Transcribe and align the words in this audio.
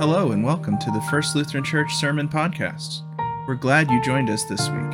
Hello, 0.00 0.32
and 0.32 0.42
welcome 0.42 0.76
to 0.78 0.90
the 0.90 1.00
First 1.02 1.36
Lutheran 1.36 1.62
Church 1.62 1.94
Sermon 1.94 2.28
Podcast. 2.28 3.02
We're 3.46 3.54
glad 3.54 3.88
you 3.88 4.02
joined 4.02 4.28
us 4.28 4.42
this 4.42 4.68
week. 4.68 4.92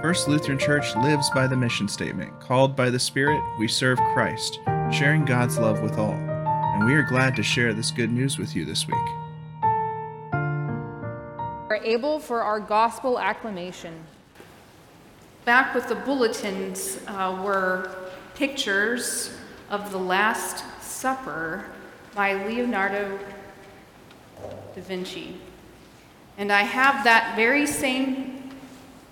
First 0.00 0.28
Lutheran 0.28 0.60
Church 0.60 0.94
lives 0.94 1.28
by 1.30 1.48
the 1.48 1.56
mission 1.56 1.88
statement 1.88 2.38
Called 2.38 2.76
by 2.76 2.88
the 2.88 3.00
Spirit, 3.00 3.42
we 3.58 3.66
serve 3.66 3.98
Christ, 4.14 4.60
sharing 4.92 5.24
God's 5.24 5.58
love 5.58 5.82
with 5.82 5.98
all. 5.98 6.12
And 6.12 6.86
we 6.86 6.94
are 6.94 7.02
glad 7.02 7.34
to 7.34 7.42
share 7.42 7.74
this 7.74 7.90
good 7.90 8.12
news 8.12 8.38
with 8.38 8.54
you 8.54 8.64
this 8.64 8.86
week. 8.86 8.96
We're 11.68 11.80
able 11.82 12.20
for 12.20 12.40
our 12.40 12.60
gospel 12.60 13.18
acclamation. 13.18 13.92
Back 15.44 15.74
with 15.74 15.88
the 15.88 15.96
bulletins 15.96 17.00
uh, 17.08 17.42
were 17.44 17.90
pictures 18.36 19.36
of 19.68 19.90
the 19.90 19.98
Last 19.98 20.62
Supper 20.80 21.64
by 22.14 22.34
Leonardo 22.46 23.18
da 24.74 24.82
Vinci. 24.82 25.36
And 26.36 26.52
I 26.52 26.62
have 26.62 27.04
that 27.04 27.34
very 27.36 27.66
same 27.66 28.50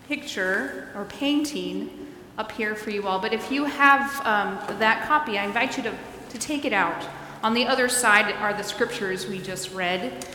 picture 0.08 0.90
or 0.94 1.04
painting 1.06 2.08
up 2.38 2.52
here 2.52 2.74
for 2.74 2.90
you 2.90 3.06
all. 3.06 3.18
But 3.18 3.32
if 3.32 3.50
you 3.50 3.64
have 3.64 4.24
um, 4.26 4.78
that 4.78 5.06
copy, 5.08 5.38
I 5.38 5.44
invite 5.44 5.76
you 5.76 5.82
to, 5.84 5.94
to 6.30 6.38
take 6.38 6.64
it 6.64 6.72
out. 6.72 7.06
On 7.42 7.54
the 7.54 7.66
other 7.66 7.88
side 7.88 8.32
are 8.36 8.52
the 8.52 8.62
scriptures 8.62 9.26
we 9.26 9.38
just 9.38 9.72
read, 9.72 10.26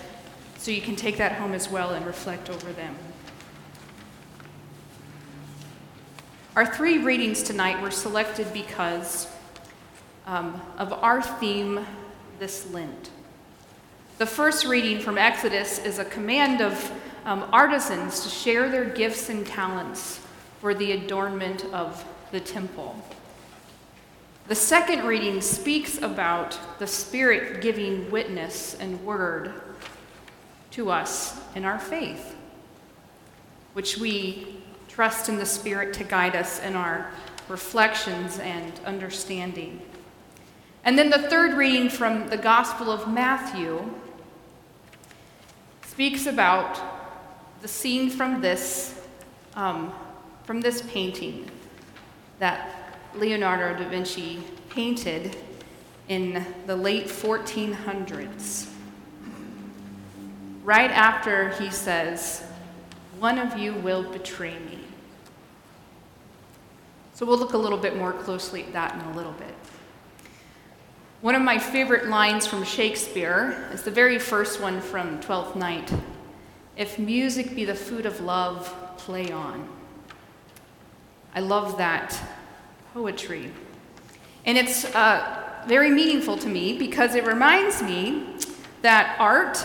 so 0.57 0.71
you 0.71 0.81
can 0.81 0.95
take 0.95 1.17
that 1.17 1.33
home 1.33 1.53
as 1.53 1.69
well 1.69 1.91
and 1.91 2.05
reflect 2.05 2.49
over 2.49 2.71
them. 2.73 2.95
Our 6.55 6.65
three 6.65 6.97
readings 6.97 7.43
tonight 7.43 7.81
were 7.81 7.91
selected 7.91 8.51
because 8.51 9.27
um, 10.27 10.61
of 10.77 10.91
our 10.91 11.21
theme 11.21 11.85
this 12.39 12.69
Lent. 12.71 13.09
The 14.21 14.27
first 14.27 14.67
reading 14.67 14.99
from 14.99 15.17
Exodus 15.17 15.79
is 15.79 15.97
a 15.97 16.05
command 16.05 16.61
of 16.61 16.91
um, 17.25 17.43
artisans 17.51 18.19
to 18.19 18.29
share 18.29 18.69
their 18.69 18.85
gifts 18.85 19.29
and 19.29 19.43
talents 19.47 20.19
for 20.59 20.75
the 20.75 20.91
adornment 20.91 21.65
of 21.73 22.05
the 22.29 22.39
temple. 22.39 22.95
The 24.47 24.53
second 24.53 25.07
reading 25.07 25.41
speaks 25.41 26.03
about 26.03 26.55
the 26.77 26.85
Spirit 26.85 27.63
giving 27.63 28.11
witness 28.11 28.75
and 28.75 29.03
word 29.03 29.53
to 30.69 30.91
us 30.91 31.41
in 31.55 31.65
our 31.65 31.79
faith, 31.79 32.35
which 33.73 33.97
we 33.97 34.61
trust 34.87 35.29
in 35.29 35.37
the 35.37 35.47
Spirit 35.47 35.95
to 35.95 36.03
guide 36.03 36.35
us 36.35 36.59
in 36.61 36.75
our 36.75 37.09
reflections 37.47 38.37
and 38.37 38.71
understanding. 38.85 39.81
And 40.83 40.95
then 40.95 41.09
the 41.09 41.27
third 41.27 41.57
reading 41.57 41.89
from 41.89 42.27
the 42.27 42.37
Gospel 42.37 42.91
of 42.91 43.11
Matthew 43.11 43.91
speaks 46.01 46.25
about 46.25 46.81
the 47.61 47.67
scene 47.67 48.09
from 48.09 48.41
this, 48.41 48.99
um, 49.53 49.93
from 50.45 50.59
this 50.59 50.81
painting 50.91 51.47
that 52.39 52.97
Leonardo 53.13 53.77
da 53.77 53.87
Vinci 53.87 54.41
painted 54.71 55.37
in 56.07 56.43
the 56.65 56.75
late 56.75 57.05
1400s. 57.05 58.67
Right 60.63 60.89
after 60.89 61.49
he 61.49 61.69
says, 61.69 62.41
One 63.19 63.37
of 63.37 63.59
you 63.59 63.75
will 63.75 64.01
betray 64.01 64.57
me. 64.57 64.79
So 67.13 67.27
we'll 67.27 67.37
look 67.37 67.53
a 67.53 67.59
little 67.59 67.77
bit 67.77 67.95
more 67.95 68.13
closely 68.13 68.63
at 68.63 68.73
that 68.73 68.95
in 68.95 69.01
a 69.01 69.15
little 69.15 69.33
bit. 69.33 69.53
One 71.21 71.35
of 71.35 71.43
my 71.43 71.59
favorite 71.59 72.07
lines 72.07 72.47
from 72.47 72.63
Shakespeare 72.63 73.69
is 73.71 73.83
the 73.83 73.91
very 73.91 74.17
first 74.17 74.59
one 74.59 74.81
from 74.81 75.21
Twelfth 75.21 75.55
Night 75.55 75.93
If 76.75 76.97
music 76.97 77.55
be 77.55 77.63
the 77.63 77.75
food 77.75 78.07
of 78.07 78.21
love, 78.21 78.75
play 78.97 79.31
on. 79.31 79.69
I 81.35 81.41
love 81.41 81.77
that 81.77 82.19
poetry. 82.95 83.51
And 84.47 84.57
it's 84.57 84.83
uh, 84.95 85.63
very 85.67 85.91
meaningful 85.91 86.37
to 86.37 86.49
me 86.49 86.75
because 86.79 87.13
it 87.13 87.27
reminds 87.27 87.83
me 87.83 88.37
that 88.81 89.15
art, 89.19 89.57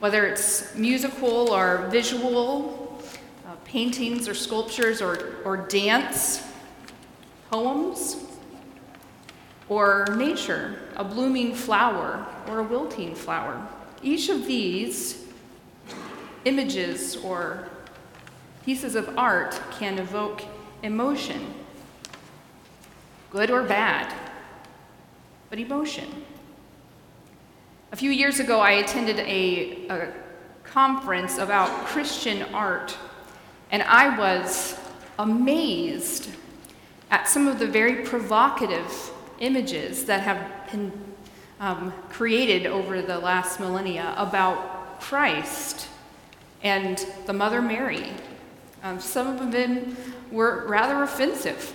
whether 0.00 0.26
it's 0.26 0.74
musical 0.74 1.52
or 1.52 1.86
visual, 1.92 3.00
uh, 3.46 3.54
paintings 3.64 4.26
or 4.26 4.34
sculptures 4.34 5.00
or, 5.00 5.36
or 5.44 5.58
dance, 5.58 6.42
poems, 7.52 8.16
or 9.68 10.06
nature, 10.16 10.78
a 10.96 11.04
blooming 11.04 11.54
flower 11.54 12.26
or 12.48 12.60
a 12.60 12.62
wilting 12.62 13.14
flower. 13.14 13.66
Each 14.02 14.28
of 14.28 14.46
these 14.46 15.24
images 16.44 17.16
or 17.16 17.68
pieces 18.64 18.94
of 18.94 19.18
art 19.18 19.60
can 19.72 19.98
evoke 19.98 20.42
emotion, 20.82 21.54
good 23.30 23.50
or 23.50 23.62
bad, 23.62 24.12
but 25.50 25.58
emotion. 25.58 26.08
A 27.92 27.96
few 27.96 28.10
years 28.10 28.40
ago, 28.40 28.60
I 28.60 28.72
attended 28.72 29.20
a, 29.20 29.86
a 29.88 30.12
conference 30.64 31.38
about 31.38 31.70
Christian 31.86 32.42
art, 32.54 32.96
and 33.70 33.82
I 33.82 34.18
was 34.18 34.78
amazed 35.18 36.28
at 37.10 37.28
some 37.28 37.46
of 37.46 37.58
the 37.58 37.66
very 37.66 38.04
provocative 38.04 39.12
images 39.40 40.04
that 40.06 40.20
have 40.20 40.70
been 40.70 40.92
um, 41.60 41.92
created 42.10 42.66
over 42.66 43.00
the 43.02 43.18
last 43.18 43.60
millennia 43.60 44.14
about 44.16 45.00
Christ 45.00 45.88
and 46.62 46.98
the 47.26 47.32
Mother 47.32 47.62
Mary. 47.62 48.10
Um, 48.82 49.00
some 49.00 49.38
of 49.38 49.52
them 49.52 49.96
were 50.30 50.66
rather 50.66 51.02
offensive. 51.02 51.74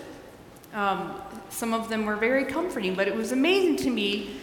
Um, 0.73 1.15
some 1.49 1.73
of 1.73 1.89
them 1.89 2.05
were 2.05 2.15
very 2.15 2.45
comforting, 2.45 2.93
but 2.95 3.07
it 3.07 3.15
was 3.15 3.31
amazing 3.31 3.77
to 3.77 3.89
me 3.89 4.37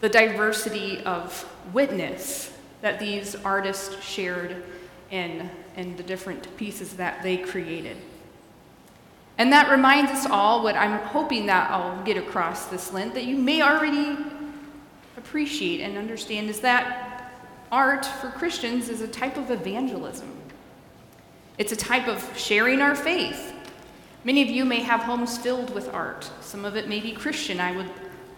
the 0.00 0.08
diversity 0.08 1.00
of 1.04 1.48
witness 1.72 2.52
that 2.82 3.00
these 3.00 3.34
artists 3.36 4.04
shared 4.04 4.62
in, 5.10 5.48
in 5.76 5.96
the 5.96 6.02
different 6.02 6.54
pieces 6.58 6.94
that 6.94 7.22
they 7.22 7.38
created. 7.38 7.96
And 9.38 9.52
that 9.52 9.70
reminds 9.70 10.12
us 10.12 10.26
all 10.26 10.62
what 10.62 10.76
I'm 10.76 10.98
hoping 11.06 11.46
that 11.46 11.70
I'll 11.70 12.02
get 12.04 12.16
across 12.16 12.66
this 12.66 12.92
Lent 12.92 13.14
that 13.14 13.24
you 13.24 13.36
may 13.36 13.62
already 13.62 14.16
appreciate 15.16 15.80
and 15.80 15.98
understand 15.98 16.48
is 16.50 16.60
that 16.60 17.32
art 17.72 18.06
for 18.06 18.30
Christians 18.30 18.88
is 18.88 19.00
a 19.00 19.08
type 19.08 19.36
of 19.36 19.50
evangelism. 19.50 20.30
It's 21.58 21.72
a 21.72 21.76
type 21.76 22.06
of 22.06 22.38
sharing 22.38 22.80
our 22.80 22.94
faith. 22.94 23.52
Many 24.22 24.42
of 24.42 24.48
you 24.48 24.64
may 24.64 24.80
have 24.80 25.00
homes 25.00 25.36
filled 25.36 25.74
with 25.74 25.92
art. 25.92 26.30
Some 26.40 26.64
of 26.64 26.76
it 26.76 26.88
may 26.88 27.00
be 27.00 27.12
Christian. 27.12 27.60
I 27.60 27.72
would 27.72 27.90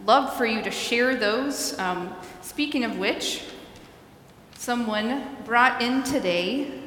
love 0.05 0.37
for 0.37 0.47
you 0.47 0.63
to 0.63 0.71
share 0.71 1.15
those. 1.15 1.79
Um, 1.79 2.15
speaking 2.41 2.85
of 2.85 2.99
which, 2.99 3.43
someone 4.55 5.37
brought 5.45 5.83
in 5.83 6.03
today, 6.03 6.81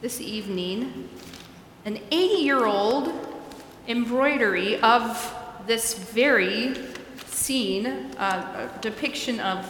this 0.00 0.20
evening, 0.20 1.08
an 1.84 1.98
80 2.10 2.42
year 2.42 2.64
old 2.64 3.12
embroidery 3.88 4.78
of 4.80 5.34
this 5.66 5.94
very 5.94 6.74
scene, 7.26 7.86
uh, 8.18 8.68
a 8.76 8.80
depiction 8.80 9.40
of 9.40 9.68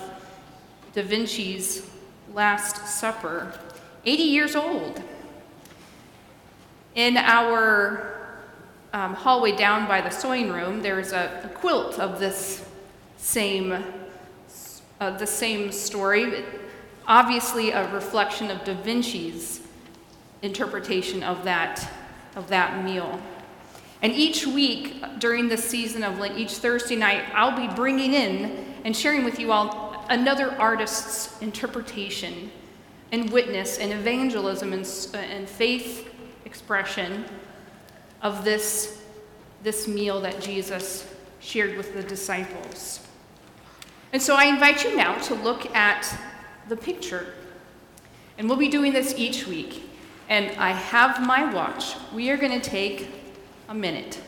Da 0.92 1.02
Vinci's 1.02 1.90
Last 2.34 2.86
Supper, 2.86 3.58
80 4.04 4.22
years 4.22 4.56
old. 4.56 5.02
In 6.94 7.16
our 7.16 8.40
um, 8.92 9.14
hallway 9.14 9.56
down 9.56 9.88
by 9.88 10.02
the 10.02 10.10
sewing 10.10 10.52
room, 10.52 10.82
there's 10.82 11.12
a, 11.12 11.40
a 11.44 11.48
quilt 11.48 11.98
of 11.98 12.20
this 12.20 12.68
same, 13.16 13.82
uh, 15.00 15.16
the 15.16 15.26
same 15.26 15.72
story, 15.72 16.44
obviously 17.06 17.70
a 17.70 17.91
reflection 17.94 18.50
of 18.50 18.62
Da 18.65 18.74
Vinci's 18.74 19.62
interpretation 20.42 21.22
of 21.22 21.44
that 21.44 21.88
of 22.36 22.48
that 22.48 22.84
meal. 22.84 23.20
And 24.02 24.12
each 24.12 24.46
week 24.46 25.02
during 25.18 25.48
the 25.48 25.56
season 25.56 26.02
of 26.02 26.18
Lent, 26.18 26.36
each 26.36 26.54
Thursday 26.54 26.96
night, 26.96 27.24
I'll 27.34 27.56
be 27.56 27.72
bringing 27.74 28.12
in 28.14 28.74
and 28.84 28.96
sharing 28.96 29.24
with 29.24 29.38
you 29.38 29.52
all 29.52 30.04
another 30.08 30.52
artist's 30.60 31.40
interpretation 31.40 32.50
and 33.12 33.30
witness 33.30 33.78
and 33.78 33.92
evangelism 33.92 34.72
and, 34.72 34.88
and 35.14 35.48
faith 35.48 36.12
expression 36.44 37.24
of 38.22 38.44
this, 38.44 39.02
this 39.62 39.86
meal 39.86 40.20
that 40.20 40.40
Jesus 40.40 41.08
shared 41.40 41.76
with 41.76 41.94
the 41.94 42.02
disciples. 42.02 43.06
And 44.12 44.20
so 44.20 44.34
I 44.34 44.44
invite 44.44 44.84
you 44.84 44.96
now 44.96 45.14
to 45.22 45.34
look 45.34 45.74
at 45.74 46.12
the 46.68 46.76
picture. 46.76 47.34
And 48.36 48.48
we'll 48.48 48.58
be 48.58 48.68
doing 48.68 48.92
this 48.92 49.14
each 49.16 49.46
week 49.46 49.88
and 50.28 50.59
I 50.59 50.71
have 50.71 51.24
my 51.27 51.53
watch, 51.53 51.97
we 52.13 52.30
are 52.30 52.36
going 52.36 52.59
to 52.60 52.71
take 52.71 53.09
a 53.69 53.74
minute 53.74 54.21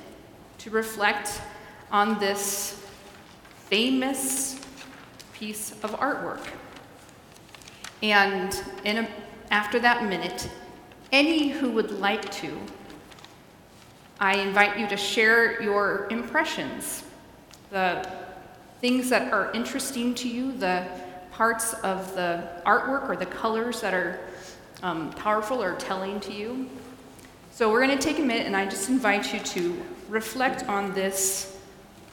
to 0.58 0.70
reflect 0.70 1.41
on 1.91 2.19
this 2.19 2.82
famous 3.69 4.61
piece 5.32 5.73
of 5.82 5.93
artwork. 5.93 6.46
And 8.02 8.62
in 8.85 8.99
a, 8.99 9.08
after 9.50 9.79
that 9.81 10.05
minute, 10.05 10.49
any 11.12 11.49
who 11.49 11.70
would 11.70 11.91
like 11.91 12.31
to, 12.32 12.58
I 14.20 14.37
invite 14.37 14.79
you 14.79 14.88
to 14.88 14.97
share 14.97 15.62
your 15.62 16.06
impressions, 16.11 17.05
the 17.70 18.08
things 18.81 19.08
that 19.11 19.32
are 19.32 19.50
interesting 19.52 20.14
to 20.17 20.29
you, 20.29 20.52
the 20.52 20.87
parts 21.31 21.75
of 21.75 22.14
the 22.14 22.49
artwork 22.64 23.08
or 23.08 23.17
the 23.17 23.26
colors 23.26 23.81
that 23.81 23.93
are 23.93 24.20
um, 24.82 25.11
powerful 25.12 25.62
or 25.62 25.75
telling 25.76 26.21
to 26.21 26.32
you. 26.32 26.69
So 27.53 27.71
we're 27.71 27.87
going 27.87 27.97
to 27.97 28.03
take 28.03 28.19
a 28.19 28.23
minute 28.23 28.47
and 28.47 28.56
I 28.56 28.65
just 28.67 28.88
invite 28.88 29.32
you 29.32 29.41
to 29.41 29.82
reflect 30.09 30.69
on 30.69 30.93
this 30.93 31.59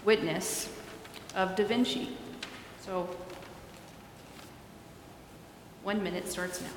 witness 0.06 0.70
of 1.36 1.56
Da 1.56 1.66
Vinci. 1.66 2.16
So 2.82 3.10
one 5.84 6.04
minute 6.04 6.28
starts 6.28 6.62
now. 6.62 6.70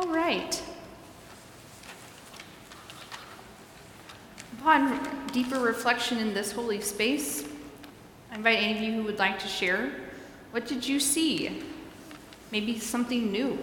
All 0.00 0.06
right. 0.30 0.62
Upon 4.60 5.00
deeper 5.32 5.58
reflection 5.58 6.18
in 6.18 6.34
this 6.34 6.52
holy 6.52 6.80
space, 6.80 7.48
I 8.30 8.36
invite 8.36 8.58
any 8.58 8.76
of 8.76 8.82
you 8.82 8.92
who 8.92 9.02
would 9.04 9.18
like 9.18 9.40
to 9.40 9.48
share. 9.48 9.90
What 10.52 10.66
did 10.68 10.86
you 10.86 11.00
see? 11.00 11.64
Maybe 12.52 12.78
something 12.78 13.32
new. 13.32 13.58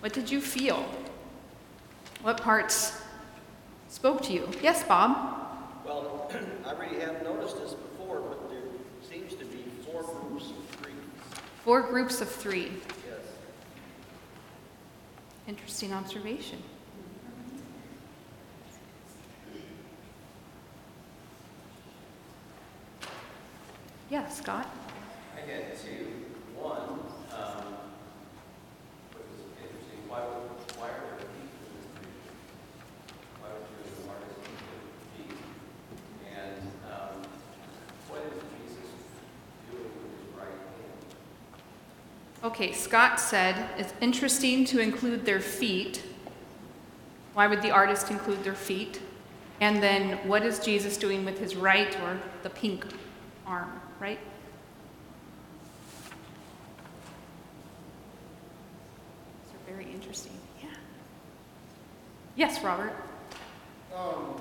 What 0.00 0.12
did 0.12 0.28
you 0.28 0.40
feel? 0.40 0.84
What 2.22 2.40
parts 2.40 3.00
spoke 3.88 4.22
to 4.22 4.32
you? 4.32 4.48
Yes, 4.60 4.82
Bob? 4.82 5.10
Well, 5.84 6.32
I 6.66 6.72
really 6.72 6.98
haven't 7.00 7.22
noticed 7.22 7.58
this 7.62 7.74
before, 7.74 8.20
but 8.22 8.50
there 8.50 8.62
seems 9.08 9.34
to 9.34 9.44
be 9.44 9.62
four 9.84 10.02
groups 10.02 10.50
of 10.50 10.64
three. 10.80 10.94
Four 11.64 11.82
groups 11.82 12.20
of 12.20 12.28
three. 12.28 12.72
Interesting 15.50 15.92
observation. 15.92 16.62
Yeah, 24.08 24.28
Scott? 24.28 24.68
I 25.36 25.40
had 25.50 25.76
two. 25.76 26.06
One, 26.54 26.78
um, 26.78 27.74
what 29.10 29.26
was 29.26 29.42
interesting, 29.58 30.06
why, 30.06 30.20
would- 30.22 30.76
why 30.78 30.86
are 30.86 31.02
there 31.18 31.26
people 31.34 31.66
in 31.66 31.74
this 31.74 31.86
tradition? 31.98 32.36
Why 33.42 33.48
would 33.50 33.66
you 33.70 33.78
as 33.90 33.98
an 33.98 34.10
artist 34.10 34.38
keep 35.16 35.30
it 35.30 35.38
And, 36.30 36.62
um, 36.90 37.26
what 38.06 38.22
is 38.22 38.38
Jesus 38.54 38.90
doing 39.70 39.90
with 39.98 40.14
his 40.14 40.30
right 40.38 40.54
hand? 40.54 41.10
Okay, 42.42 42.72
Scott 42.72 43.20
said 43.20 43.68
it's 43.76 43.92
interesting 44.00 44.64
to 44.66 44.80
include 44.80 45.26
their 45.26 45.40
feet. 45.40 46.02
Why 47.34 47.46
would 47.46 47.60
the 47.60 47.70
artist 47.70 48.10
include 48.10 48.42
their 48.44 48.54
feet? 48.54 49.00
And 49.60 49.82
then 49.82 50.16
what 50.26 50.42
is 50.42 50.58
Jesus 50.58 50.96
doing 50.96 51.26
with 51.26 51.38
his 51.38 51.54
right 51.54 51.94
or 52.00 52.18
the 52.42 52.48
pink 52.48 52.86
arm, 53.46 53.70
right? 54.00 54.18
These 59.44 59.54
are 59.54 59.74
very 59.74 59.92
interesting. 59.92 60.32
Yeah. 60.62 60.68
Yes, 62.36 62.64
Robert. 62.64 62.94
Um, 63.94 64.40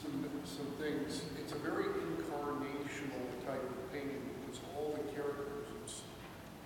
some, 0.00 0.30
some 0.46 0.66
things. 0.80 1.20
It's 1.38 1.52
a 1.52 1.56
very 1.56 1.84
incarnational 1.84 3.44
type 3.44 3.62
of 3.62 3.92
painting 3.92 4.22
because 4.46 4.62
all 4.74 4.92
the 4.92 5.12
characters, 5.12 5.66
it's, 5.84 6.00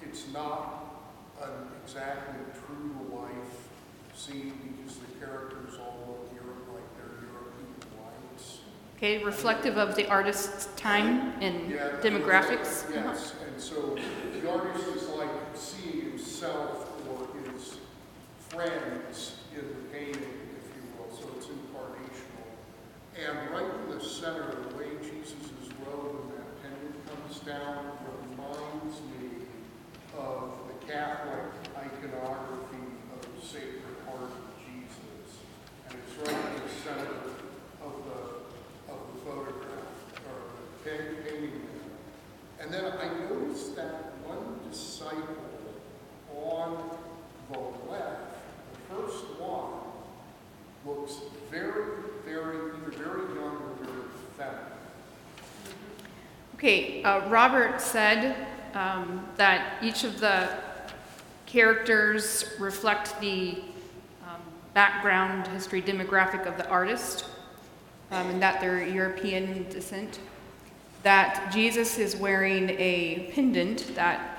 it's 0.02 0.19
not 0.32 1.02
an 1.42 1.48
exactly 1.82 2.40
true 2.66 2.94
to 2.94 3.16
life 3.16 3.68
scene 4.14 4.52
because 4.78 4.96
the 4.98 5.24
characters 5.24 5.74
all 5.80 6.04
look 6.06 6.32
Europe 6.34 6.68
like 6.74 6.96
they're 6.96 7.26
European 7.28 7.74
whites. 7.98 8.58
Okay, 8.96 9.24
reflective 9.24 9.76
of 9.78 9.96
the 9.96 10.06
artist's 10.08 10.68
time 10.76 11.32
and 11.40 11.70
Yeah, 11.70 11.88
demographics. 12.02 12.84
Uh-huh. 12.84 13.08
Yes, 13.10 13.34
and 13.46 13.60
so 13.60 13.96
the 14.40 14.50
artist 14.50 14.86
is 14.88 15.08
like 15.08 15.30
seeing 15.54 16.02
himself 16.02 16.90
or 17.08 17.26
his 17.52 17.78
friends 18.50 19.36
in 19.54 19.66
the 19.66 19.88
painting, 19.92 20.16
if 20.58 20.66
you 20.76 20.82
will, 20.98 21.16
so 21.16 21.24
it's 21.36 21.46
incarnational. 21.46 22.46
And 23.18 23.50
right 23.50 23.64
in 23.88 23.98
the 23.98 24.04
center, 24.04 24.54
the 24.68 24.76
way 24.76 24.88
Jesus' 25.02 25.38
robe 25.86 26.20
and 26.22 26.32
that 26.32 26.62
pendant 26.62 27.06
comes 27.08 27.38
down 27.40 27.92
reminds 28.36 29.00
me 29.00 29.29
of 30.18 30.52
the 30.68 30.86
Catholic 30.92 31.52
iconography 31.76 32.84
of 33.14 33.20
the 33.22 33.46
Sacred 33.46 33.96
Heart 34.06 34.30
of 34.30 34.54
Jesus. 34.58 35.38
And 35.88 35.98
it's 35.98 36.18
right 36.18 36.44
in 36.46 36.62
the 36.62 36.68
center 36.84 37.14
of 37.82 37.92
the, 38.04 38.92
of 38.92 38.98
the 39.12 39.20
photograph, 39.24 39.88
or 40.26 40.38
the 40.84 40.90
painting. 40.90 41.62
And 42.60 42.72
then 42.72 42.84
I 42.84 43.28
noticed 43.30 43.76
that 43.76 44.12
one 44.24 44.60
disciple 44.68 45.36
on 46.34 46.90
the 47.50 47.58
left, 47.90 48.36
the 48.72 48.94
first 48.94 49.24
one, 49.38 49.72
looks 50.86 51.14
very, 51.50 52.02
very, 52.24 52.56
either 52.56 52.90
very 52.96 53.34
young 53.34 53.56
or 53.56 53.84
very 53.84 54.08
feminine. 54.36 54.66
Okay, 56.54 57.02
uh, 57.04 57.26
Robert 57.28 57.80
said 57.80 58.46
um, 58.80 59.26
that 59.36 59.76
each 59.82 60.04
of 60.04 60.20
the 60.20 60.48
characters 61.44 62.54
reflect 62.58 63.20
the 63.20 63.58
um, 64.26 64.40
background, 64.72 65.46
history, 65.48 65.82
demographic 65.82 66.46
of 66.46 66.56
the 66.56 66.66
artist, 66.68 67.26
um, 68.10 68.30
and 68.30 68.42
that 68.42 68.58
they're 68.58 68.82
European 68.86 69.68
descent. 69.68 70.18
That 71.02 71.50
Jesus 71.52 71.98
is 71.98 72.16
wearing 72.16 72.70
a 72.70 73.30
pendant 73.34 73.94
that 73.96 74.38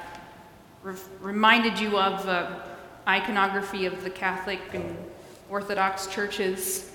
re- 0.82 0.96
reminded 1.20 1.78
you 1.78 2.00
of 2.00 2.28
uh, 2.28 2.62
iconography 3.08 3.86
of 3.86 4.04
the 4.04 4.10
Catholic 4.10 4.62
and 4.74 4.98
Orthodox 5.52 6.08
churches 6.08 6.92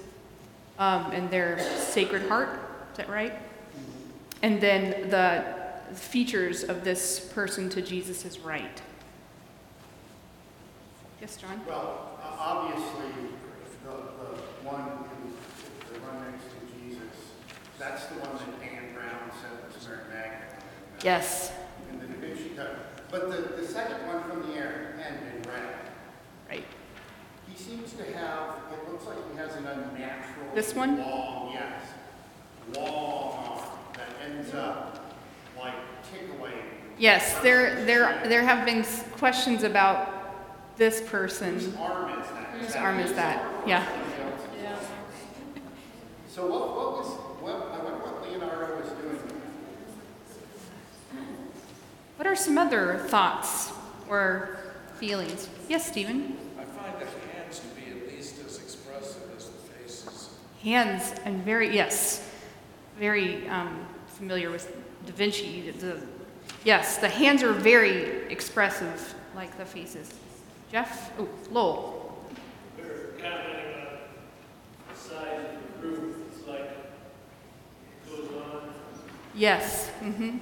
um, 0.81 1.12
and 1.12 1.31
their 1.31 1.61
Sacred 1.79 2.29
Heart. 2.29 2.59
Is 2.91 2.97
that 2.97 3.09
right? 3.09 3.35
And 4.43 4.61
then 4.61 5.11
the 5.11 5.56
features 5.95 6.64
of 6.64 6.85
this 6.85 7.21
person 7.21 7.69
to 7.71 7.83
Jesus' 7.83 8.38
right. 8.40 8.83
Yes, 11.21 11.37
John? 11.37 11.61
Well, 11.66 12.19
obviously, 12.23 13.11
the, 13.85 13.90
the 13.90 14.43
one 14.69 14.83
who, 14.83 15.33
the 15.93 16.00
one 16.00 16.31
next 16.31 16.45
to 16.45 16.78
Jesus, 16.78 17.14
that's 17.78 18.07
the 18.07 18.14
one 18.21 18.37
that 18.37 18.61
Dan 18.61 18.95
Brown 18.95 19.31
said 19.40 19.64
was 19.75 19.87
Mary 19.88 20.00
Magdalene. 20.12 20.62
Yes. 21.02 21.52
And 21.90 22.00
the 22.00 22.07
Da 22.07 22.21
Vinci, 22.21 22.50
But 23.11 23.31
the, 23.31 23.61
the 23.61 23.66
second 23.66 24.07
one 24.07 24.23
from 24.25 24.50
the 24.50 24.57
air 24.59 24.95
end 25.07 25.19
in 25.37 25.50
red, 25.50 25.75
Right. 26.49 26.64
he 27.49 27.57
seems 27.57 27.93
to 27.95 28.05
have, 28.16 28.57
it 28.73 28.90
looks 28.90 29.07
like 29.07 29.16
he 29.33 29.38
has 29.38 29.55
an 29.57 29.66
unnatural. 29.66 30.55
This 30.55 30.75
one? 30.75 30.99
Long, 30.99 31.52
yes, 31.52 31.83
long 32.76 33.33
arm 33.49 33.61
that 33.95 34.09
ends 34.28 34.55
up 34.55 34.96
like 35.59 35.75
tickling. 36.13 36.53
Yes, 36.99 37.39
there, 37.41 37.85
there, 37.85 38.23
there 38.29 38.43
have 38.43 38.65
been 38.65 38.79
s- 38.81 39.05
questions 39.19 39.63
about 39.63 40.77
this 40.77 41.01
person. 41.03 41.55
Whose 41.55 41.77
arm 41.77 42.11
is 42.21 42.29
that? 42.29 42.47
Whose 42.61 42.77
arm 42.77 42.99
is 43.01 43.13
that? 43.15 43.39
arm 43.39 43.63
or 43.65 43.69
Yeah. 43.69 43.87
So 46.29 46.47
what, 46.47 46.77
what 46.77 46.93
was, 46.99 47.07
what, 47.41 47.55
I 47.73 47.83
wonder 47.83 47.99
what 47.99 48.29
Leonardo 48.31 48.77
was 48.81 48.91
doing. 48.91 49.19
What 52.17 52.27
are 52.27 52.37
some 52.37 52.59
other 52.59 52.99
thoughts 53.09 53.73
or 54.09 54.59
feelings? 54.97 55.49
Yes, 55.69 55.87
Stephen? 55.87 56.37
I 56.59 56.65
find 56.65 56.93
the 57.01 57.07
hands 57.39 57.61
to 57.61 57.67
be 57.69 57.91
at 57.91 58.09
least 58.09 58.37
as 58.45 58.59
expressive 58.59 59.23
as 59.37 59.47
the 59.47 59.59
faces. 59.73 60.31
Hands 60.63 61.15
and 61.25 61.43
very, 61.45 61.75
yes, 61.75 62.31
very 62.99 63.47
um, 63.49 63.87
familiar 64.09 64.51
with 64.51 64.75
Da 65.07 65.13
Vinci. 65.13 65.71
The, 65.71 66.01
yes, 66.65 66.99
the 66.99 67.09
hands 67.09 67.43
are 67.43 67.53
very 67.53 68.31
expressive, 68.31 69.15
like 69.35 69.57
the 69.59 69.65
faces. 69.65 70.13
Jeff? 70.71 71.13
Oh, 71.19 71.29
Lowell. 71.51 72.03
Yes. 79.35 79.89
hmm 80.01 80.39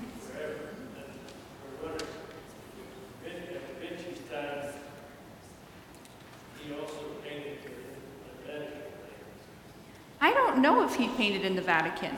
Vatican. 8.46 8.68
I 10.20 10.32
don't 10.32 10.58
know 10.58 10.84
if 10.84 10.94
he 10.94 11.08
painted 11.08 11.44
in 11.44 11.56
the 11.56 11.62
Vatican. 11.62 12.16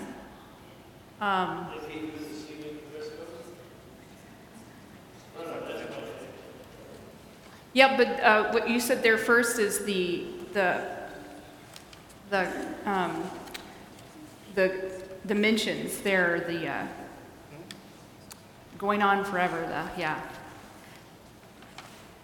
Um, 1.20 1.68
If 1.74 1.88
he 1.90 2.00
was 2.10 2.28
the 2.28 2.34
ceiling 2.34 2.78
fresco? 2.92 3.14
No, 5.36 5.44
no, 5.44 5.50
that's 5.66 5.90
my 5.90 5.96
thing. 5.96 6.28
Yeah, 7.76 7.94
but 7.94 8.08
uh, 8.22 8.52
what 8.52 8.70
you 8.70 8.80
said 8.80 9.02
there 9.02 9.18
first 9.18 9.58
is 9.58 9.84
the 9.84 10.24
the 10.54 10.80
the 12.30 12.50
um, 12.86 13.22
the 14.54 14.90
dimensions. 15.26 15.98
They're 15.98 16.40
the 16.48 16.68
uh, 16.68 16.86
going 18.78 19.02
on 19.02 19.26
forever. 19.26 19.60
The 19.60 20.00
yeah. 20.00 20.18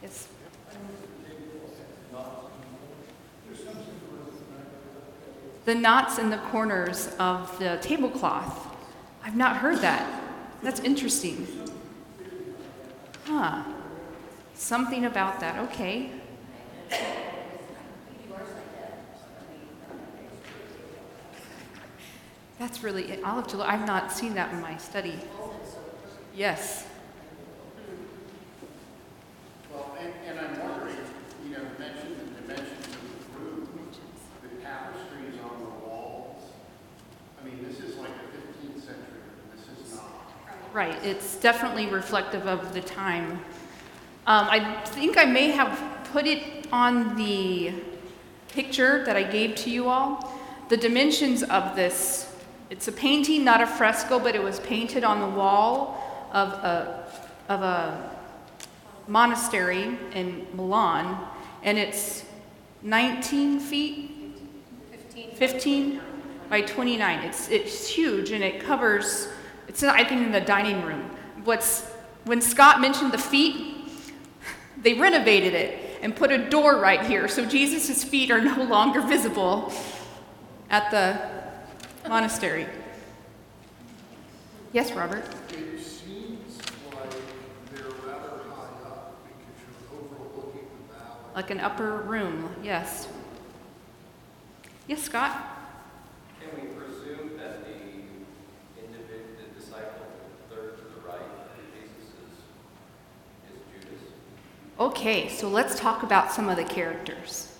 Yes. 0.02 0.26
The 5.66 5.74
knots 5.74 6.18
in 6.18 6.30
the 6.30 6.38
corners 6.38 7.14
of 7.18 7.58
the 7.58 7.78
tablecloth. 7.82 8.74
I've 9.22 9.36
not 9.36 9.58
heard 9.58 9.80
that. 9.80 10.22
That's 10.62 10.80
interesting. 10.80 11.46
Huh. 13.26 13.64
Something 14.62 15.06
about 15.06 15.40
that. 15.40 15.58
Okay. 15.70 16.08
That's 22.60 22.84
really, 22.84 23.20
I'll 23.24 23.34
have 23.34 23.48
to 23.48 23.56
look. 23.56 23.68
I've 23.68 23.84
not 23.88 24.12
seen 24.12 24.34
that 24.34 24.52
in 24.52 24.60
my 24.60 24.76
study. 24.76 25.18
Yes. 26.32 26.86
Well, 29.72 29.96
and, 30.00 30.12
and 30.28 30.38
I'm 30.38 30.60
wondering, 30.60 30.96
you 31.44 31.50
know, 31.50 31.64
the 31.76 31.84
dimensions 31.84 32.86
of 32.86 33.34
the 33.34 33.40
room, 33.40 33.68
the 34.42 34.62
tapestries 34.62 35.40
on 35.42 35.58
the 35.58 35.86
walls. 35.88 36.40
I 37.42 37.44
mean, 37.44 37.66
this 37.66 37.80
is 37.80 37.96
like 37.96 38.12
the 38.32 38.38
fifteenth 38.38 38.84
century, 38.84 39.22
this 39.56 39.86
is 39.86 39.94
not. 39.96 40.04
Right, 40.72 41.04
it's 41.04 41.34
definitely 41.34 41.86
reflective 41.86 42.46
of 42.46 42.72
the 42.74 42.80
time. 42.80 43.44
Um, 44.24 44.46
I 44.48 44.84
think 44.84 45.18
I 45.18 45.24
may 45.24 45.50
have 45.50 45.80
put 46.12 46.26
it 46.28 46.68
on 46.72 47.16
the 47.16 47.72
picture 48.48 49.04
that 49.04 49.16
I 49.16 49.24
gave 49.24 49.56
to 49.56 49.70
you 49.70 49.88
all. 49.88 50.38
The 50.68 50.76
dimensions 50.76 51.42
of 51.42 51.74
this, 51.74 52.32
it's 52.70 52.86
a 52.86 52.92
painting, 52.92 53.44
not 53.44 53.60
a 53.60 53.66
fresco, 53.66 54.20
but 54.20 54.36
it 54.36 54.42
was 54.42 54.60
painted 54.60 55.02
on 55.02 55.20
the 55.20 55.28
wall 55.28 56.28
of 56.32 56.52
a, 56.52 57.08
of 57.48 57.62
a 57.62 58.10
monastery 59.08 59.98
in 60.14 60.46
Milan, 60.54 61.18
and 61.64 61.76
it's 61.76 62.24
19 62.82 63.58
feet 63.58 64.12
15 65.34 66.00
by 66.48 66.60
29. 66.60 67.18
It's, 67.24 67.48
it's 67.48 67.88
huge 67.88 68.30
and 68.30 68.44
it 68.44 68.60
covers, 68.60 69.28
it's, 69.66 69.82
I 69.82 70.04
think, 70.04 70.22
in 70.22 70.30
the 70.30 70.40
dining 70.40 70.82
room. 70.82 71.10
What's, 71.44 71.88
when 72.24 72.40
Scott 72.40 72.80
mentioned 72.80 73.10
the 73.10 73.18
feet, 73.18 73.81
they 74.82 74.94
renovated 74.94 75.54
it 75.54 75.98
and 76.02 76.14
put 76.14 76.32
a 76.32 76.50
door 76.50 76.78
right 76.78 77.06
here 77.06 77.28
so 77.28 77.46
Jesus' 77.46 78.02
feet 78.04 78.30
are 78.30 78.40
no 78.40 78.62
longer 78.64 79.00
visible 79.00 79.72
at 80.70 80.90
the 80.90 82.08
monastery. 82.08 82.66
Yes, 84.72 84.90
Robert? 84.92 85.24
It 85.50 85.78
seems 85.80 86.58
like 86.94 87.10
they're 87.72 87.84
rather 88.06 88.40
high 88.50 88.88
up 88.88 89.22
because 89.22 89.60
you're 89.60 90.00
overlooking 90.00 90.66
the 90.88 90.94
valley. 90.94 91.16
Like 91.34 91.50
an 91.50 91.60
upper 91.60 91.98
room, 91.98 92.56
yes. 92.62 93.06
Yes, 94.88 95.02
Scott? 95.02 95.36
Can 96.40 96.60
we 96.60 96.68
presume 96.74 97.36
that 97.36 97.64
the 97.64 98.82
individual, 98.82 99.36
the 99.36 99.60
disciple, 99.60 100.06
the 100.48 100.54
third 100.54 100.78
to 100.78 100.84
the 100.84 101.06
right 101.06 101.20
of 101.20 101.52
Jesus 101.70 102.08
is, 102.24 103.52
is 103.52 103.60
Judas? 103.70 104.08
Okay, 104.82 105.28
so 105.28 105.48
let's 105.48 105.78
talk 105.78 106.02
about 106.02 106.32
some 106.32 106.48
of 106.48 106.56
the 106.56 106.64
characters. 106.64 107.56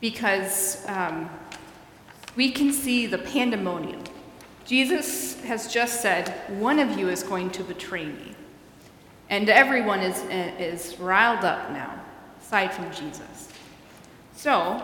Because 0.00 0.84
um, 0.88 1.30
we 2.34 2.50
can 2.50 2.72
see 2.72 3.06
the 3.06 3.18
pandemonium. 3.18 4.02
Jesus 4.64 5.40
has 5.42 5.72
just 5.72 6.02
said, 6.02 6.30
One 6.58 6.80
of 6.80 6.98
you 6.98 7.10
is 7.10 7.22
going 7.22 7.50
to 7.50 7.62
betray 7.62 8.06
me. 8.06 8.34
And 9.30 9.48
everyone 9.48 10.00
is, 10.00 10.20
is 10.58 10.98
riled 10.98 11.44
up 11.44 11.70
now, 11.70 12.02
aside 12.42 12.74
from 12.74 12.90
Jesus. 12.90 13.48
So, 14.34 14.82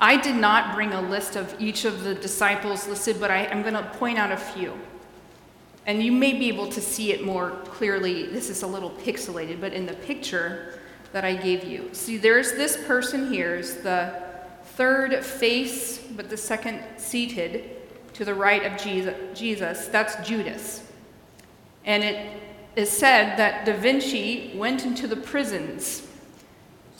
I 0.00 0.20
did 0.20 0.34
not 0.34 0.74
bring 0.74 0.92
a 0.92 1.00
list 1.00 1.36
of 1.36 1.54
each 1.60 1.84
of 1.84 2.02
the 2.02 2.16
disciples 2.16 2.88
listed, 2.88 3.20
but 3.20 3.30
I, 3.30 3.46
I'm 3.46 3.62
going 3.62 3.74
to 3.74 3.88
point 4.00 4.18
out 4.18 4.32
a 4.32 4.36
few. 4.36 4.76
And 5.86 6.02
you 6.02 6.12
may 6.12 6.32
be 6.32 6.48
able 6.48 6.68
to 6.68 6.80
see 6.80 7.12
it 7.12 7.24
more 7.24 7.50
clearly. 7.64 8.26
This 8.26 8.50
is 8.50 8.62
a 8.62 8.66
little 8.66 8.90
pixelated, 8.90 9.60
but 9.60 9.72
in 9.72 9.86
the 9.86 9.94
picture 9.94 10.78
that 11.12 11.24
I 11.24 11.34
gave 11.34 11.64
you. 11.64 11.90
See, 11.92 12.16
there's 12.16 12.52
this 12.52 12.76
person 12.86 13.32
here, 13.32 13.56
is 13.56 13.78
the 13.78 14.22
third 14.62 15.24
face, 15.24 15.98
but 15.98 16.30
the 16.30 16.36
second 16.36 16.82
seated 16.96 17.76
to 18.14 18.24
the 18.24 18.34
right 18.34 18.64
of 18.64 18.80
Jesus. 19.34 19.88
That's 19.88 20.26
Judas. 20.26 20.82
And 21.84 22.04
it 22.04 22.40
is 22.76 22.90
said 22.90 23.36
that 23.38 23.64
Da 23.64 23.76
Vinci 23.76 24.52
went 24.54 24.84
into 24.84 25.06
the 25.06 25.16
prisons 25.16 26.06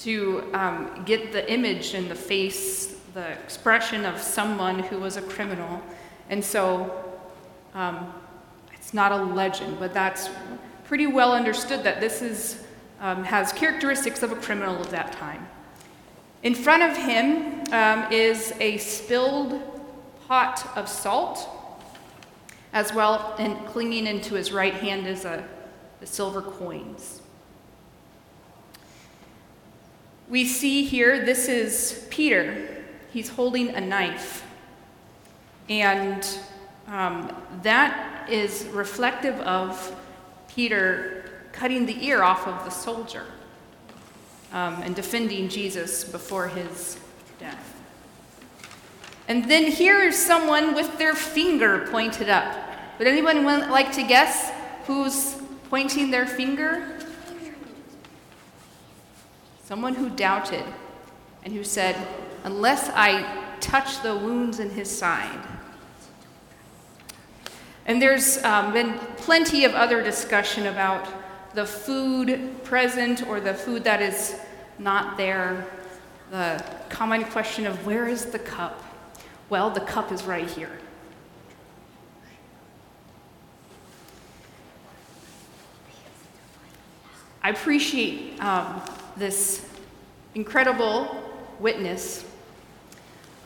to 0.00 0.48
um, 0.54 1.02
get 1.04 1.32
the 1.32 1.50
image 1.52 1.94
and 1.94 2.10
the 2.10 2.14
face, 2.14 2.98
the 3.12 3.28
expression 3.32 4.04
of 4.04 4.18
someone 4.18 4.78
who 4.78 4.98
was 4.98 5.16
a 5.16 5.22
criminal. 5.22 5.82
And 6.30 6.42
so 6.42 7.04
um, 7.74 8.12
it's 8.90 8.94
not 8.96 9.12
a 9.12 9.22
legend, 9.22 9.78
but 9.78 9.94
that's 9.94 10.28
pretty 10.82 11.06
well 11.06 11.32
understood 11.32 11.84
that 11.84 12.00
this 12.00 12.22
is, 12.22 12.60
um, 13.00 13.22
has 13.22 13.52
characteristics 13.52 14.24
of 14.24 14.32
a 14.32 14.34
criminal 14.34 14.80
of 14.80 14.90
that 14.90 15.12
time. 15.12 15.46
In 16.42 16.56
front 16.56 16.82
of 16.82 16.96
him 16.96 17.62
um, 17.72 18.12
is 18.12 18.52
a 18.58 18.78
spilled 18.78 19.62
pot 20.26 20.76
of 20.76 20.88
salt, 20.88 21.48
as 22.72 22.92
well, 22.92 23.36
and 23.38 23.64
clinging 23.68 24.08
into 24.08 24.34
his 24.34 24.50
right 24.50 24.74
hand 24.74 25.06
is 25.06 25.24
a, 25.24 25.46
the 26.00 26.06
silver 26.06 26.42
coins. 26.42 27.22
We 30.28 30.44
see 30.44 30.82
here, 30.82 31.24
this 31.24 31.48
is 31.48 32.08
Peter. 32.10 32.82
He's 33.12 33.28
holding 33.28 33.68
a 33.68 33.80
knife. 33.80 34.44
And 35.68 36.26
um, 36.88 37.32
that 37.62 38.09
is 38.30 38.64
reflective 38.72 39.38
of 39.40 39.96
Peter 40.48 41.24
cutting 41.52 41.86
the 41.86 42.06
ear 42.06 42.22
off 42.22 42.46
of 42.46 42.64
the 42.64 42.70
soldier 42.70 43.24
um, 44.52 44.82
and 44.82 44.94
defending 44.94 45.48
Jesus 45.48 46.04
before 46.04 46.48
his 46.48 46.98
death. 47.38 47.80
And 49.28 49.48
then 49.48 49.70
here 49.70 50.00
is 50.00 50.16
someone 50.18 50.74
with 50.74 50.98
their 50.98 51.14
finger 51.14 51.86
pointed 51.90 52.28
up. 52.28 52.56
Would 52.98 53.06
anyone 53.06 53.44
like 53.70 53.92
to 53.92 54.02
guess 54.02 54.52
who's 54.86 55.36
pointing 55.68 56.10
their 56.10 56.26
finger? 56.26 56.98
Someone 59.64 59.94
who 59.94 60.10
doubted 60.10 60.64
and 61.44 61.54
who 61.54 61.62
said, 61.62 61.96
Unless 62.42 62.90
I 62.94 63.56
touch 63.60 64.02
the 64.02 64.16
wounds 64.16 64.58
in 64.58 64.70
his 64.70 64.90
side. 64.90 65.38
And 67.90 68.00
there's 68.00 68.40
um, 68.44 68.72
been 68.72 69.00
plenty 69.16 69.64
of 69.64 69.74
other 69.74 70.00
discussion 70.00 70.68
about 70.68 71.08
the 71.54 71.66
food 71.66 72.62
present 72.62 73.26
or 73.26 73.40
the 73.40 73.52
food 73.52 73.82
that 73.82 74.00
is 74.00 74.36
not 74.78 75.16
there. 75.16 75.66
The 76.30 76.64
common 76.88 77.24
question 77.24 77.66
of 77.66 77.84
where 77.84 78.06
is 78.06 78.26
the 78.26 78.38
cup? 78.38 78.80
Well, 79.48 79.70
the 79.70 79.80
cup 79.80 80.12
is 80.12 80.22
right 80.22 80.48
here. 80.48 80.70
I 87.42 87.50
appreciate 87.50 88.40
um, 88.40 88.82
this 89.16 89.68
incredible 90.36 91.28
witness 91.58 92.24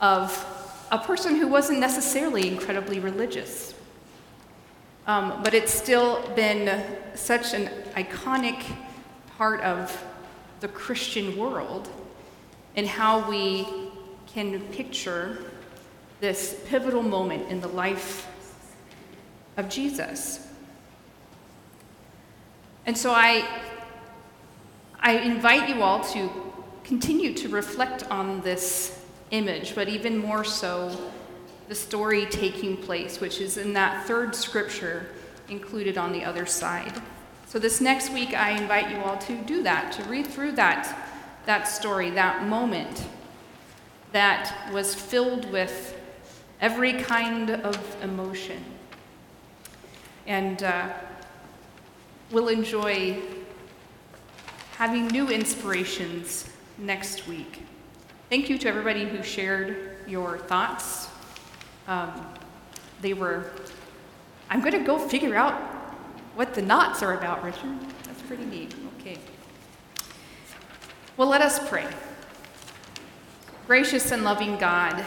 of 0.02 0.86
a 0.92 0.98
person 0.98 1.36
who 1.36 1.48
wasn't 1.48 1.78
necessarily 1.78 2.46
incredibly 2.46 3.00
religious. 3.00 3.74
Um, 5.06 5.42
but 5.42 5.52
it's 5.52 5.72
still 5.72 6.26
been 6.34 6.82
such 7.14 7.52
an 7.52 7.68
iconic 7.94 8.64
part 9.36 9.60
of 9.60 10.02
the 10.60 10.68
Christian 10.68 11.36
world 11.36 11.90
and 12.74 12.86
how 12.86 13.28
we 13.28 13.68
can 14.26 14.60
picture 14.72 15.38
this 16.20 16.58
pivotal 16.66 17.02
moment 17.02 17.50
in 17.50 17.60
the 17.60 17.68
life 17.68 18.26
of 19.58 19.68
Jesus. 19.68 20.48
And 22.86 22.96
so 22.96 23.12
I, 23.12 23.46
I 25.00 25.18
invite 25.18 25.68
you 25.68 25.82
all 25.82 26.02
to 26.12 26.30
continue 26.82 27.34
to 27.34 27.48
reflect 27.48 28.04
on 28.10 28.40
this 28.40 29.04
image, 29.30 29.74
but 29.74 29.88
even 29.88 30.16
more 30.16 30.44
so, 30.44 30.96
the 31.68 31.74
story 31.74 32.26
taking 32.26 32.76
place, 32.76 33.20
which 33.20 33.40
is 33.40 33.56
in 33.56 33.72
that 33.72 34.06
third 34.06 34.34
scripture 34.34 35.06
included 35.48 35.98
on 35.98 36.12
the 36.12 36.24
other 36.24 36.46
side. 36.46 36.92
So, 37.46 37.58
this 37.58 37.80
next 37.80 38.10
week, 38.10 38.34
I 38.34 38.50
invite 38.50 38.90
you 38.90 38.98
all 38.98 39.16
to 39.18 39.36
do 39.42 39.62
that, 39.62 39.92
to 39.92 40.04
read 40.04 40.26
through 40.26 40.52
that, 40.52 40.96
that 41.46 41.64
story, 41.64 42.10
that 42.10 42.46
moment 42.46 43.06
that 44.12 44.70
was 44.72 44.94
filled 44.94 45.50
with 45.52 46.00
every 46.60 46.92
kind 46.94 47.50
of 47.50 47.96
emotion. 48.02 48.62
And 50.26 50.62
uh, 50.62 50.88
we'll 52.30 52.48
enjoy 52.48 53.20
having 54.76 55.06
new 55.08 55.28
inspirations 55.28 56.48
next 56.78 57.28
week. 57.28 57.62
Thank 58.30 58.48
you 58.48 58.58
to 58.58 58.68
everybody 58.68 59.04
who 59.04 59.22
shared 59.22 59.96
your 60.06 60.38
thoughts. 60.38 61.08
Um, 61.86 62.26
they 63.00 63.14
were, 63.14 63.50
I'm 64.50 64.60
going 64.60 64.72
to 64.72 64.84
go 64.84 64.98
figure 64.98 65.36
out 65.36 65.54
what 66.34 66.54
the 66.54 66.62
knots 66.62 67.02
are 67.02 67.14
about, 67.14 67.44
Richard. 67.44 67.78
That's 68.04 68.22
pretty 68.22 68.44
neat. 68.44 68.74
Okay. 69.00 69.18
Well, 71.16 71.28
let 71.28 71.42
us 71.42 71.68
pray. 71.68 71.86
Gracious 73.66 74.10
and 74.10 74.24
loving 74.24 74.58
God, 74.58 75.04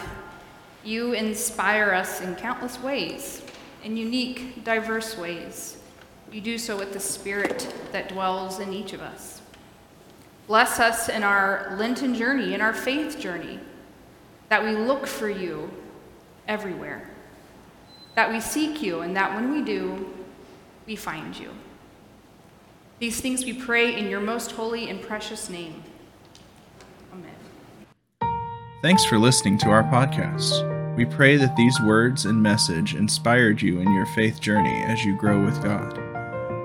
you 0.84 1.12
inspire 1.12 1.92
us 1.92 2.20
in 2.20 2.34
countless 2.36 2.80
ways, 2.82 3.42
in 3.84 3.96
unique, 3.96 4.64
diverse 4.64 5.16
ways. 5.18 5.78
You 6.32 6.40
do 6.40 6.58
so 6.58 6.76
with 6.76 6.92
the 6.92 7.00
Spirit 7.00 7.74
that 7.92 8.08
dwells 8.08 8.60
in 8.60 8.72
each 8.72 8.92
of 8.92 9.00
us. 9.00 9.40
Bless 10.46 10.80
us 10.80 11.08
in 11.08 11.22
our 11.22 11.74
Lenten 11.78 12.14
journey, 12.14 12.54
in 12.54 12.60
our 12.60 12.72
faith 12.72 13.18
journey, 13.18 13.60
that 14.48 14.64
we 14.64 14.72
look 14.72 15.06
for 15.06 15.28
you 15.28 15.70
everywhere, 16.48 17.08
that 18.16 18.32
we 18.32 18.40
seek 18.40 18.82
you, 18.82 19.00
and 19.00 19.14
that 19.14 19.34
when 19.34 19.52
we 19.52 19.62
do, 19.62 20.12
we 20.86 20.96
find 20.96 21.38
you. 21.38 21.50
These 22.98 23.20
things 23.20 23.44
we 23.44 23.52
pray 23.52 23.96
in 23.96 24.08
your 24.08 24.20
most 24.20 24.52
holy 24.52 24.90
and 24.90 25.00
precious 25.00 25.48
name. 25.48 25.84
Amen. 27.12 27.30
Thanks 28.82 29.04
for 29.04 29.18
listening 29.18 29.58
to 29.58 29.68
our 29.68 29.84
podcast. 29.84 30.96
We 30.96 31.04
pray 31.04 31.36
that 31.36 31.54
these 31.54 31.80
words 31.80 32.24
and 32.24 32.42
message 32.42 32.96
inspired 32.96 33.62
you 33.62 33.78
in 33.78 33.92
your 33.92 34.06
faith 34.06 34.40
journey 34.40 34.82
as 34.86 35.04
you 35.04 35.16
grow 35.16 35.44
with 35.44 35.62
God. 35.62 35.96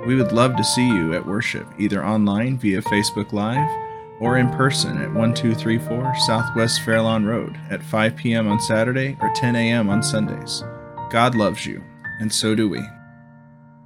We 0.07 0.15
would 0.15 0.31
love 0.31 0.55
to 0.55 0.63
see 0.63 0.87
you 0.87 1.13
at 1.13 1.27
worship, 1.27 1.67
either 1.77 2.03
online 2.03 2.57
via 2.57 2.81
Facebook 2.81 3.31
Live 3.31 3.82
or 4.19 4.37
in 4.37 4.49
person 4.49 4.97
at 4.97 5.13
1234 5.13 6.15
Southwest 6.25 6.81
Fairlawn 6.81 7.25
Road 7.25 7.59
at 7.69 7.83
5 7.83 8.15
p.m. 8.15 8.47
on 8.47 8.59
Saturday 8.59 9.17
or 9.21 9.31
10 9.35 9.55
a.m. 9.55 9.89
on 9.89 10.01
Sundays. 10.01 10.63
God 11.09 11.35
loves 11.35 11.65
you, 11.65 11.83
and 12.19 12.31
so 12.31 12.55
do 12.55 12.69
we. 12.69 12.81